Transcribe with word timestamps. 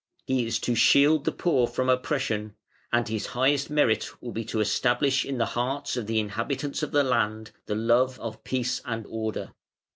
He 0.25 0.47
is 0.47 0.57
to 0.61 0.73
shield 0.73 1.25
the 1.25 1.31
poor 1.31 1.67
from 1.67 1.87
oppression, 1.87 2.55
and 2.91 3.07
his 3.07 3.27
highest 3.37 3.69
merit 3.69 4.19
will 4.19 4.31
be 4.31 4.43
to 4.45 4.59
establish 4.59 5.23
in 5.23 5.37
the 5.37 5.45
hearts 5.53 5.95
of 5.95 6.07
the 6.07 6.19
inhabitants 6.19 6.81
of 6.81 6.89
the 6.89 7.03
land 7.03 7.51
the 7.67 7.75
love 7.75 8.19
of 8.19 8.43
peace 8.43 8.81
and 8.83 9.05
order. 9.07 9.51